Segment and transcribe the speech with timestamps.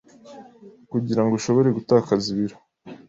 [0.91, 2.55] kugira ngo ushobore gutakaza ibiro